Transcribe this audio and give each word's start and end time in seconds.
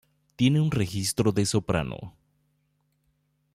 Tiene 0.35 0.59
un 0.59 0.71
registro 0.71 1.31
de 1.31 1.45
soprano. 1.45 2.17